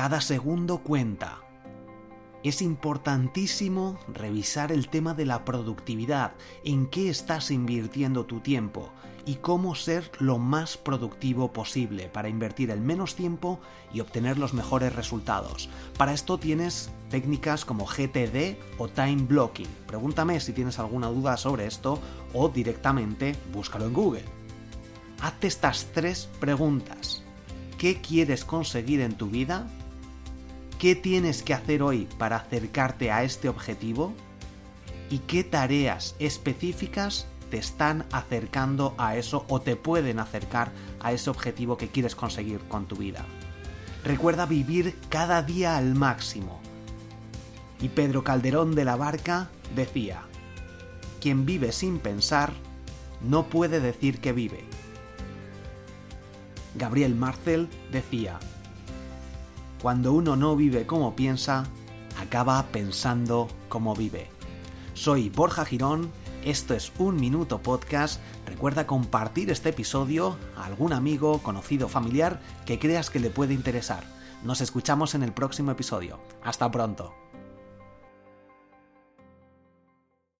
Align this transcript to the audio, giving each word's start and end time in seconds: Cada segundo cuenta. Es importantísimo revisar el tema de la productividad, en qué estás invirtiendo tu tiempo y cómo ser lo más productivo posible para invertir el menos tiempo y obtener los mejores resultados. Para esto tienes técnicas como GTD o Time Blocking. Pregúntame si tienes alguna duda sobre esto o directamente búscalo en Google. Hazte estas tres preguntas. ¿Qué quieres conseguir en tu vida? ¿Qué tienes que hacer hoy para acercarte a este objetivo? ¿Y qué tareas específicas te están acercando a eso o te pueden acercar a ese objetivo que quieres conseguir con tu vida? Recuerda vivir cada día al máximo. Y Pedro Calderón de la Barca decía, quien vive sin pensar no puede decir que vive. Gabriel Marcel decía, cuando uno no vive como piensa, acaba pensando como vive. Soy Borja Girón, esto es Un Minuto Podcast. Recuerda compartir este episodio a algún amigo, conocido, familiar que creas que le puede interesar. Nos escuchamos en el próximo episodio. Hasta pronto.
Cada 0.00 0.22
segundo 0.22 0.78
cuenta. 0.78 1.42
Es 2.42 2.62
importantísimo 2.62 3.98
revisar 4.08 4.72
el 4.72 4.88
tema 4.88 5.12
de 5.12 5.26
la 5.26 5.44
productividad, 5.44 6.32
en 6.64 6.86
qué 6.86 7.10
estás 7.10 7.50
invirtiendo 7.50 8.24
tu 8.24 8.40
tiempo 8.40 8.88
y 9.26 9.34
cómo 9.34 9.74
ser 9.74 10.10
lo 10.18 10.38
más 10.38 10.78
productivo 10.78 11.52
posible 11.52 12.08
para 12.08 12.30
invertir 12.30 12.70
el 12.70 12.80
menos 12.80 13.14
tiempo 13.14 13.60
y 13.92 14.00
obtener 14.00 14.38
los 14.38 14.54
mejores 14.54 14.96
resultados. 14.96 15.68
Para 15.98 16.14
esto 16.14 16.38
tienes 16.38 16.90
técnicas 17.10 17.66
como 17.66 17.84
GTD 17.84 18.56
o 18.78 18.88
Time 18.88 19.24
Blocking. 19.24 19.68
Pregúntame 19.86 20.40
si 20.40 20.54
tienes 20.54 20.78
alguna 20.78 21.08
duda 21.08 21.36
sobre 21.36 21.66
esto 21.66 22.00
o 22.32 22.48
directamente 22.48 23.36
búscalo 23.52 23.84
en 23.84 23.92
Google. 23.92 24.24
Hazte 25.20 25.46
estas 25.46 25.88
tres 25.92 26.30
preguntas. 26.40 27.22
¿Qué 27.76 28.00
quieres 28.00 28.46
conseguir 28.46 29.02
en 29.02 29.18
tu 29.18 29.26
vida? 29.26 29.66
¿Qué 30.80 30.94
tienes 30.94 31.42
que 31.42 31.52
hacer 31.52 31.82
hoy 31.82 32.08
para 32.16 32.36
acercarte 32.36 33.10
a 33.10 33.22
este 33.22 33.50
objetivo? 33.50 34.14
¿Y 35.10 35.18
qué 35.18 35.44
tareas 35.44 36.16
específicas 36.18 37.26
te 37.50 37.58
están 37.58 38.06
acercando 38.12 38.94
a 38.96 39.14
eso 39.14 39.44
o 39.50 39.60
te 39.60 39.76
pueden 39.76 40.18
acercar 40.18 40.72
a 41.00 41.12
ese 41.12 41.28
objetivo 41.28 41.76
que 41.76 41.88
quieres 41.88 42.16
conseguir 42.16 42.60
con 42.60 42.86
tu 42.86 42.96
vida? 42.96 43.26
Recuerda 44.04 44.46
vivir 44.46 44.96
cada 45.10 45.42
día 45.42 45.76
al 45.76 45.94
máximo. 45.96 46.62
Y 47.82 47.90
Pedro 47.90 48.24
Calderón 48.24 48.74
de 48.74 48.86
la 48.86 48.96
Barca 48.96 49.50
decía, 49.76 50.22
quien 51.20 51.44
vive 51.44 51.72
sin 51.72 51.98
pensar 51.98 52.54
no 53.20 53.50
puede 53.50 53.80
decir 53.80 54.18
que 54.22 54.32
vive. 54.32 54.64
Gabriel 56.74 57.14
Marcel 57.16 57.68
decía, 57.92 58.40
cuando 59.80 60.12
uno 60.12 60.36
no 60.36 60.56
vive 60.56 60.86
como 60.86 61.16
piensa, 61.16 61.64
acaba 62.20 62.62
pensando 62.66 63.48
como 63.68 63.94
vive. 63.94 64.28
Soy 64.94 65.30
Borja 65.30 65.64
Girón, 65.64 66.10
esto 66.44 66.74
es 66.74 66.92
Un 66.98 67.16
Minuto 67.16 67.60
Podcast. 67.62 68.20
Recuerda 68.46 68.86
compartir 68.86 69.50
este 69.50 69.70
episodio 69.70 70.36
a 70.56 70.66
algún 70.66 70.92
amigo, 70.92 71.38
conocido, 71.42 71.88
familiar 71.88 72.40
que 72.66 72.78
creas 72.78 73.08
que 73.08 73.20
le 73.20 73.30
puede 73.30 73.54
interesar. 73.54 74.04
Nos 74.44 74.60
escuchamos 74.60 75.14
en 75.14 75.22
el 75.22 75.32
próximo 75.32 75.70
episodio. 75.70 76.18
Hasta 76.42 76.70
pronto. 76.70 77.14